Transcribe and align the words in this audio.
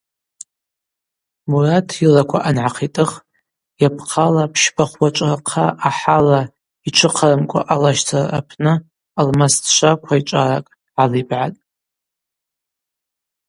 Мурат 1.49 1.87
йылаква 2.01 2.39
ангӏахъитӏых 2.47 3.11
йапхъала 3.81 4.43
пщба-хвба 4.53 5.07
чӏвырхъа 5.15 5.67
ахӏала 5.87 6.41
йчвыхъарамкӏва 6.87 7.61
алащцара 7.73 8.29
апны 8.37 8.73
алмастшва 9.19 9.91
квайчӏваракӏ 10.03 10.73
гӏалибгӏатӏ. 10.95 11.59